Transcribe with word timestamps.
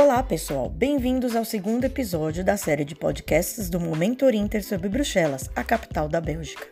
Olá, 0.00 0.22
pessoal. 0.22 0.68
Bem-vindos 0.68 1.34
ao 1.34 1.44
segundo 1.44 1.82
episódio 1.82 2.44
da 2.44 2.56
série 2.56 2.84
de 2.84 2.94
podcasts 2.94 3.68
do 3.68 3.80
Momento 3.80 4.24
Orienter 4.24 4.62
sobre 4.62 4.88
Bruxelas, 4.88 5.50
a 5.56 5.64
capital 5.64 6.08
da 6.08 6.20
Bélgica. 6.20 6.64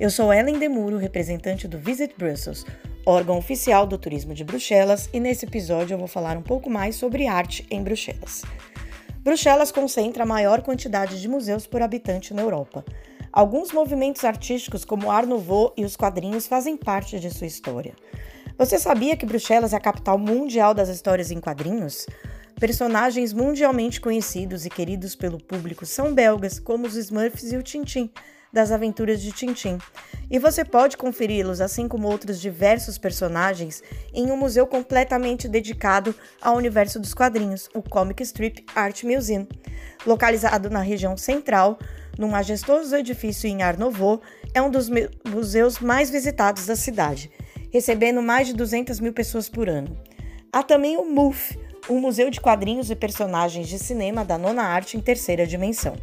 Eu 0.00 0.08
sou 0.08 0.32
Ellen 0.32 0.58
Demuro, 0.58 0.96
representante 0.96 1.68
do 1.68 1.78
Visit 1.78 2.14
Brussels, 2.16 2.64
órgão 3.04 3.36
oficial 3.36 3.86
do 3.86 3.98
turismo 3.98 4.32
de 4.32 4.44
Bruxelas, 4.44 5.10
e 5.12 5.20
nesse 5.20 5.44
episódio 5.44 5.92
eu 5.92 5.98
vou 5.98 6.08
falar 6.08 6.38
um 6.38 6.42
pouco 6.42 6.70
mais 6.70 6.96
sobre 6.96 7.26
arte 7.26 7.66
em 7.70 7.82
Bruxelas. 7.82 8.40
Bruxelas 9.22 9.70
concentra 9.70 10.22
a 10.22 10.26
maior 10.26 10.62
quantidade 10.62 11.20
de 11.20 11.28
museus 11.28 11.66
por 11.66 11.82
habitante 11.82 12.32
na 12.32 12.40
Europa. 12.40 12.82
Alguns 13.30 13.72
movimentos 13.72 14.24
artísticos, 14.24 14.86
como 14.86 15.08
o 15.08 15.10
Art 15.10 15.28
Nouveau 15.28 15.74
e 15.76 15.84
os 15.84 15.96
quadrinhos, 15.96 16.46
fazem 16.46 16.78
parte 16.78 17.20
de 17.20 17.28
sua 17.28 17.46
história. 17.46 17.94
Você 18.56 18.78
sabia 18.78 19.18
que 19.18 19.26
Bruxelas 19.26 19.74
é 19.74 19.76
a 19.76 19.80
capital 19.80 20.16
mundial 20.16 20.72
das 20.72 20.88
histórias 20.88 21.30
em 21.30 21.40
quadrinhos? 21.40 22.06
Personagens 22.58 23.32
mundialmente 23.32 24.00
conhecidos 24.00 24.64
e 24.64 24.70
queridos 24.70 25.16
pelo 25.16 25.38
público 25.38 25.84
são 25.84 26.14
belgas, 26.14 26.58
como 26.58 26.86
os 26.86 26.96
Smurfs 26.96 27.52
e 27.52 27.56
o 27.56 27.62
Tintin, 27.62 28.10
das 28.52 28.70
aventuras 28.70 29.20
de 29.20 29.32
Tintin. 29.32 29.78
E 30.30 30.38
você 30.38 30.64
pode 30.64 30.96
conferi-los, 30.96 31.60
assim 31.60 31.88
como 31.88 32.08
outros 32.08 32.40
diversos 32.40 32.96
personagens, 32.96 33.82
em 34.14 34.30
um 34.30 34.36
museu 34.36 34.66
completamente 34.66 35.48
dedicado 35.48 36.14
ao 36.40 36.56
universo 36.56 37.00
dos 37.00 37.12
quadrinhos, 37.12 37.68
o 37.74 37.82
Comic 37.82 38.22
Strip 38.22 38.64
Art 38.74 39.02
Museum. 39.02 39.46
Localizado 40.06 40.70
na 40.70 40.80
região 40.80 41.16
central, 41.16 41.78
num 42.16 42.28
majestoso 42.28 42.94
edifício 42.94 43.48
em 43.48 43.62
Art 43.62 43.78
Nouveau, 43.78 44.22
é 44.54 44.62
um 44.62 44.70
dos 44.70 44.88
museus 45.28 45.80
mais 45.80 46.08
visitados 46.08 46.66
da 46.66 46.76
cidade, 46.76 47.30
recebendo 47.72 48.22
mais 48.22 48.46
de 48.46 48.54
200 48.54 49.00
mil 49.00 49.12
pessoas 49.12 49.48
por 49.48 49.68
ano. 49.68 49.98
Há 50.52 50.62
também 50.62 50.96
o 50.96 51.04
MUF, 51.04 51.58
um 51.88 52.00
museu 52.00 52.30
de 52.30 52.40
quadrinhos 52.40 52.90
e 52.90 52.96
personagens 52.96 53.68
de 53.68 53.78
cinema 53.78 54.24
da 54.24 54.38
nona 54.38 54.62
arte 54.62 54.96
em 54.96 55.00
terceira 55.00 55.46
dimensão. 55.46 55.96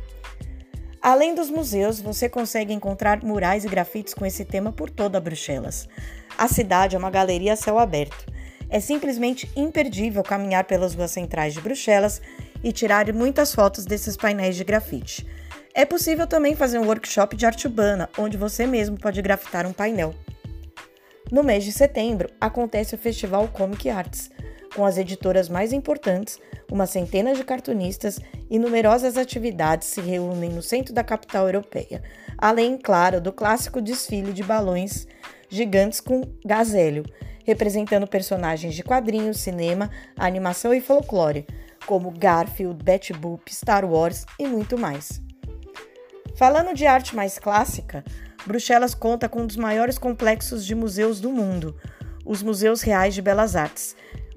Além 1.01 1.33
dos 1.33 1.49
museus, 1.49 1.99
você 1.99 2.29
consegue 2.29 2.73
encontrar 2.73 3.23
murais 3.23 3.65
e 3.65 3.67
grafites 3.67 4.13
com 4.13 4.23
esse 4.23 4.45
tema 4.45 4.71
por 4.71 4.89
toda 4.89 5.19
Bruxelas. 5.19 5.89
A 6.37 6.47
cidade 6.47 6.95
é 6.95 6.99
uma 6.99 7.09
galeria 7.09 7.53
a 7.53 7.55
céu 7.55 7.79
aberto. 7.79 8.31
É 8.69 8.79
simplesmente 8.79 9.51
imperdível 9.55 10.21
caminhar 10.21 10.65
pelas 10.65 10.93
ruas 10.93 11.11
centrais 11.11 11.55
de 11.55 11.61
Bruxelas 11.61 12.21
e 12.63 12.71
tirar 12.71 13.11
muitas 13.11 13.53
fotos 13.53 13.83
desses 13.85 14.15
painéis 14.15 14.55
de 14.55 14.63
grafite. 14.63 15.25
É 15.73 15.85
possível 15.85 16.27
também 16.27 16.55
fazer 16.55 16.77
um 16.77 16.85
workshop 16.85 17.35
de 17.35 17.45
arte 17.45 17.65
urbana, 17.65 18.07
onde 18.17 18.37
você 18.37 18.67
mesmo 18.67 18.97
pode 18.97 19.21
grafitar 19.21 19.65
um 19.65 19.73
painel. 19.73 20.13
No 21.31 21.43
mês 21.43 21.63
de 21.63 21.71
setembro, 21.71 22.29
acontece 22.39 22.93
o 22.93 22.97
Festival 22.97 23.47
Comic 23.47 23.89
Arts, 23.89 24.29
com 24.75 24.85
as 24.85 24.97
editoras 24.97 25.49
mais 25.49 25.73
importantes, 25.73 26.39
uma 26.71 26.85
centena 26.85 27.33
de 27.33 27.43
cartunistas 27.43 28.19
e 28.49 28.57
numerosas 28.57 29.17
atividades 29.17 29.87
se 29.89 30.01
reúnem 30.01 30.49
no 30.49 30.61
centro 30.61 30.93
da 30.93 31.03
capital 31.03 31.45
europeia, 31.45 32.01
além, 32.37 32.77
claro, 32.77 33.19
do 33.19 33.33
clássico 33.33 33.81
desfile 33.81 34.31
de 34.33 34.43
balões 34.43 35.07
gigantes 35.49 35.99
com 35.99 36.21
gazélio, 36.45 37.03
representando 37.45 38.07
personagens 38.07 38.73
de 38.73 38.83
quadrinhos, 38.83 39.39
cinema, 39.39 39.91
animação 40.17 40.73
e 40.73 40.79
folclore, 40.79 41.45
como 41.85 42.11
Garfield, 42.11 42.81
Betty 42.81 43.11
Boop, 43.11 43.53
Star 43.53 43.83
Wars 43.83 44.25
e 44.39 44.47
muito 44.47 44.77
mais. 44.77 45.21
Falando 46.35 46.73
de 46.73 46.85
arte 46.85 47.15
mais 47.15 47.37
clássica, 47.37 48.03
Bruxelas 48.45 48.95
conta 48.95 49.27
com 49.27 49.41
um 49.41 49.47
dos 49.47 49.57
maiores 49.57 49.97
complexos 49.97 50.65
de 50.65 50.73
museus 50.73 51.19
do 51.19 51.29
mundo, 51.29 51.75
os 52.25 52.41
Museus 52.41 52.81
Reais 52.81 53.13
de 53.13 53.21
Belas 53.21 53.55
Artes, 53.55 53.95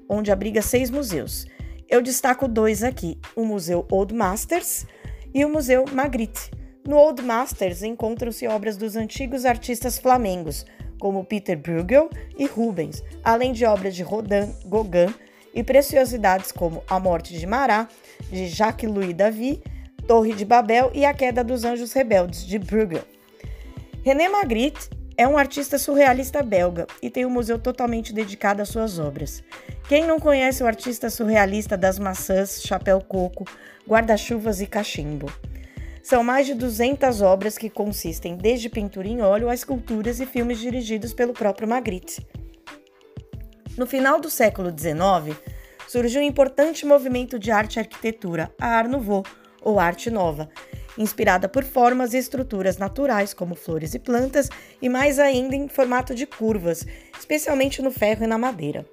onde 0.09 0.31
abriga 0.31 0.61
seis 0.61 0.89
museus. 0.89 1.45
Eu 1.89 2.01
destaco 2.01 2.47
dois 2.47 2.83
aqui: 2.83 3.17
o 3.35 3.45
Museu 3.45 3.85
Old 3.91 4.13
Masters 4.13 4.85
e 5.33 5.43
o 5.45 5.49
Museu 5.49 5.85
Magritte. 5.91 6.51
No 6.87 6.97
Old 6.97 7.21
Masters 7.21 7.81
encontram-se 7.81 8.47
obras 8.47 8.77
dos 8.77 8.95
antigos 8.95 9.45
artistas 9.45 9.97
flamengos, 9.97 10.65
como 10.99 11.25
Peter 11.25 11.57
Bruegel 11.57 12.09
e 12.37 12.45
Rubens, 12.45 13.03
além 13.23 13.51
de 13.51 13.65
obras 13.65 13.95
de 13.95 14.03
Rodin, 14.03 14.53
Gauguin 14.65 15.13
e 15.53 15.63
preciosidades 15.63 16.51
como 16.51 16.83
A 16.87 16.99
Morte 16.99 17.37
de 17.37 17.47
Marat, 17.47 17.89
de 18.29 18.47
Jacques-Louis 18.47 19.13
David, 19.13 19.61
Torre 20.07 20.33
de 20.33 20.45
Babel 20.45 20.91
e 20.93 21.05
A 21.05 21.13
Queda 21.13 21.43
dos 21.43 21.63
Anjos 21.63 21.93
Rebeldes, 21.93 22.45
de 22.45 22.59
Bruegel. 22.59 23.03
René 24.03 24.29
Magritte 24.29 24.89
é 25.17 25.27
um 25.27 25.37
artista 25.37 25.77
surrealista 25.77 26.43
belga 26.43 26.85
e 27.01 27.09
tem 27.09 27.25
um 27.25 27.29
museu 27.29 27.57
totalmente 27.57 28.13
dedicado 28.13 28.61
às 28.61 28.69
suas 28.69 28.99
obras. 28.99 29.43
Quem 29.87 30.05
não 30.05 30.19
conhece 30.19 30.63
o 30.63 30.67
artista 30.67 31.09
surrealista 31.09 31.77
das 31.77 31.97
maçãs, 31.97 32.61
chapéu 32.61 32.99
coco, 33.01 33.45
guarda-chuvas 33.87 34.59
e 34.61 34.67
cachimbo? 34.67 35.31
São 36.03 36.23
mais 36.23 36.45
de 36.45 36.53
200 36.53 37.21
obras 37.21 37.57
que 37.57 37.69
consistem 37.69 38.35
desde 38.35 38.69
pintura 38.69 39.07
em 39.07 39.21
óleo 39.21 39.49
a 39.49 39.53
esculturas 39.53 40.19
e 40.19 40.25
filmes 40.25 40.59
dirigidos 40.59 41.13
pelo 41.13 41.33
próprio 41.33 41.67
Magritte. 41.67 42.25
No 43.77 43.87
final 43.87 44.19
do 44.19 44.29
século 44.29 44.69
XIX, 44.69 45.37
surgiu 45.87 46.21
um 46.21 46.25
importante 46.25 46.85
movimento 46.85 47.39
de 47.39 47.51
arte 47.51 47.77
e 47.77 47.79
arquitetura, 47.79 48.51
a 48.59 48.67
Art 48.67 48.89
Nouveau, 48.89 49.23
ou 49.61 49.79
Arte 49.79 50.11
Nova, 50.11 50.49
inspirada 50.97 51.47
por 51.47 51.63
formas 51.63 52.13
e 52.13 52.17
estruturas 52.17 52.77
naturais, 52.77 53.33
como 53.33 53.55
flores 53.55 53.93
e 53.93 53.99
plantas, 53.99 54.49
e 54.81 54.89
mais 54.89 55.19
ainda 55.19 55.55
em 55.55 55.67
formato 55.67 56.15
de 56.15 56.25
curvas, 56.25 56.85
especialmente 57.17 57.81
no 57.81 57.91
ferro 57.91 58.23
e 58.23 58.27
na 58.27 58.37
madeira. 58.37 58.85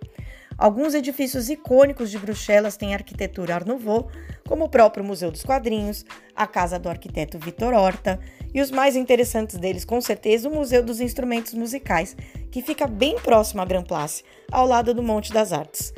Alguns 0.58 0.94
edifícios 0.94 1.48
icônicos 1.48 2.10
de 2.10 2.18
Bruxelas 2.18 2.76
têm 2.76 2.94
arquitetura 2.94 3.54
Art 3.54 3.66
Nouveau, 3.66 4.10
como 4.46 4.64
o 4.64 4.68
próprio 4.68 5.04
Museu 5.04 5.30
dos 5.30 5.42
Quadrinhos, 5.42 6.04
a 6.36 6.46
casa 6.46 6.78
do 6.78 6.88
arquiteto 6.88 7.38
Vitor 7.38 7.74
Horta, 7.74 8.20
e 8.54 8.60
os 8.60 8.70
mais 8.70 8.94
interessantes 8.94 9.56
deles, 9.56 9.84
com 9.84 10.00
certeza, 10.00 10.48
o 10.48 10.54
Museu 10.54 10.82
dos 10.82 11.00
Instrumentos 11.00 11.54
Musicais, 11.54 12.16
que 12.50 12.62
fica 12.62 12.86
bem 12.86 13.16
próximo 13.16 13.62
à 13.62 13.64
Grand 13.64 13.84
Place, 13.84 14.22
ao 14.50 14.66
lado 14.66 14.92
do 14.92 15.02
Monte 15.02 15.32
das 15.32 15.52
Artes. 15.52 15.92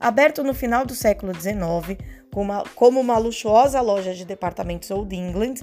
Aberto 0.00 0.42
no 0.42 0.54
final 0.54 0.84
do 0.84 0.94
século 0.94 1.32
XIX, 1.32 1.96
como 2.74 2.98
uma 2.98 3.18
luxuosa 3.18 3.80
loja 3.82 4.14
de 4.14 4.24
departamentos 4.24 4.90
Old 4.90 5.14
England, 5.14 5.56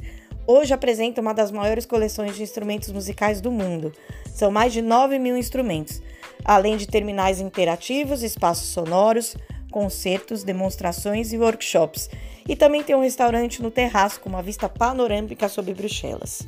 hoje 0.46 0.74
apresenta 0.74 1.20
uma 1.20 1.34
das 1.34 1.52
maiores 1.52 1.86
coleções 1.86 2.36
de 2.36 2.44
instrumentos 2.44 2.92
musicais 2.92 3.42
do 3.42 3.52
mundo. 3.52 3.92
São 4.34 4.52
mais 4.52 4.72
de 4.72 4.82
9 4.82 5.18
mil 5.18 5.36
instrumentos, 5.36 6.02
além 6.46 6.78
de 6.78 6.88
terminais 6.88 7.40
interativos, 7.40 8.22
espaços 8.22 8.70
sonoros, 8.70 9.36
concertos, 9.72 10.44
demonstrações 10.44 11.34
e 11.34 11.38
workshops. 11.38 12.08
E 12.48 12.56
também 12.56 12.84
tem 12.84 12.96
um 12.96 13.02
restaurante 13.02 13.62
no 13.62 13.72
terraço 13.72 14.20
com 14.20 14.30
uma 14.30 14.42
vista 14.44 14.70
panorâmica 14.70 15.50
sobre 15.50 15.74
Bruxelas. 15.74 16.48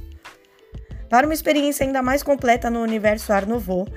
Para 1.09 1.27
uma 1.27 1.33
experiência 1.33 1.85
ainda 1.85 2.01
mais 2.01 2.23
completa 2.23 2.69
no 2.69 2.81
universo 2.81 3.33
Art 3.33 3.47
Nouveau, 3.47 3.87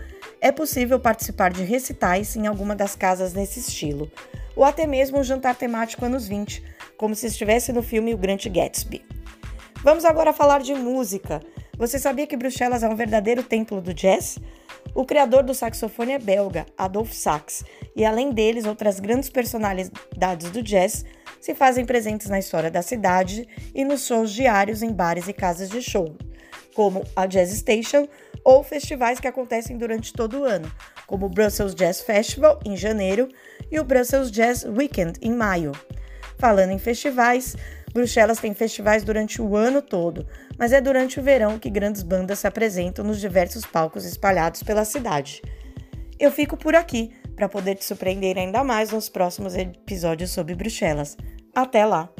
é 0.40 0.50
possível 0.50 0.98
participar 0.98 1.52
de 1.52 1.62
recitais 1.62 2.34
em 2.34 2.46
alguma 2.46 2.74
das 2.74 2.96
casas 2.96 3.32
nesse 3.32 3.60
estilo 3.60 4.10
ou 4.56 4.64
até 4.64 4.86
mesmo 4.86 5.18
um 5.18 5.24
jantar 5.24 5.54
temático 5.54 6.04
anos 6.04 6.26
20, 6.26 6.62
como 6.96 7.14
se 7.14 7.26
estivesse 7.26 7.72
no 7.72 7.82
filme 7.82 8.14
O 8.14 8.18
Grande 8.18 8.48
Gatsby. 8.48 9.04
Vamos 9.82 10.04
agora 10.04 10.32
falar 10.32 10.60
de 10.60 10.74
música. 10.74 11.40
Você 11.76 11.98
sabia 11.98 12.26
que 12.26 12.36
Bruxelas 12.36 12.82
é 12.82 12.88
um 12.88 12.96
verdadeiro 12.96 13.42
templo 13.42 13.80
do 13.80 13.92
jazz? 13.92 14.38
O 14.94 15.04
criador 15.04 15.42
do 15.42 15.54
saxofone 15.54 16.12
é 16.12 16.18
belga, 16.18 16.66
Adolf 16.78 17.12
Sax, 17.12 17.64
e 17.96 18.04
além 18.04 18.30
deles, 18.30 18.64
outras 18.64 19.00
grandes 19.00 19.28
personalidades 19.28 20.50
do 20.50 20.62
jazz 20.62 21.04
se 21.40 21.54
fazem 21.54 21.84
presentes 21.84 22.28
na 22.28 22.38
história 22.38 22.70
da 22.70 22.80
cidade 22.80 23.46
e 23.74 23.84
nos 23.84 24.06
shows 24.06 24.32
diários 24.32 24.82
em 24.82 24.92
bares 24.92 25.28
e 25.28 25.32
casas 25.32 25.68
de 25.68 25.82
show, 25.82 26.16
como 26.74 27.04
a 27.16 27.26
Jazz 27.26 27.50
Station 27.50 28.06
ou 28.44 28.62
festivais 28.62 29.18
que 29.18 29.28
acontecem 29.28 29.78
durante 29.78 30.12
todo 30.12 30.40
o 30.40 30.44
ano, 30.44 30.70
como 31.06 31.26
o 31.26 31.28
Brussels 31.28 31.74
Jazz 31.74 32.00
Festival 32.00 32.60
em 32.64 32.76
janeiro 32.76 33.28
e 33.70 33.80
o 33.80 33.84
Brussels 33.84 34.30
Jazz 34.30 34.64
Weekend 34.64 35.18
em 35.22 35.32
maio. 35.32 35.72
Falando 36.38 36.70
em 36.70 36.78
festivais, 36.78 37.56
Bruxelas 37.92 38.38
tem 38.38 38.52
festivais 38.52 39.04
durante 39.04 39.40
o 39.40 39.56
ano 39.56 39.80
todo, 39.80 40.26
mas 40.58 40.72
é 40.72 40.80
durante 40.80 41.20
o 41.20 41.22
verão 41.22 41.58
que 41.58 41.70
grandes 41.70 42.02
bandas 42.02 42.40
se 42.40 42.46
apresentam 42.46 43.04
nos 43.04 43.20
diversos 43.20 43.64
palcos 43.64 44.04
espalhados 44.04 44.62
pela 44.62 44.84
cidade. 44.84 45.40
Eu 46.18 46.30
fico 46.30 46.56
por 46.56 46.74
aqui 46.74 47.12
para 47.36 47.48
poder 47.48 47.76
te 47.76 47.84
surpreender 47.84 48.36
ainda 48.36 48.62
mais 48.62 48.90
nos 48.90 49.08
próximos 49.08 49.54
episódios 49.54 50.30
sobre 50.30 50.54
Bruxelas. 50.54 51.16
Até 51.54 51.84
lá! 51.84 52.12